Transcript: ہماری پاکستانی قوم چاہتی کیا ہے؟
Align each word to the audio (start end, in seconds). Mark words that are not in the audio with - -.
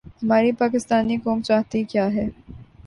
ہماری 0.21 0.51
پاکستانی 0.51 1.17
قوم 1.23 1.41
چاہتی 1.41 1.83
کیا 1.83 2.05
ہے؟ 2.13 2.27